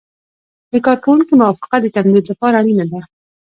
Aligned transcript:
د 0.71 0.73
کارکوونکي 0.85 1.33
موافقه 1.41 1.77
د 1.81 1.85
تمدید 1.95 2.25
لپاره 2.31 2.55
اړینه 2.61 2.85
ده. 2.91 3.01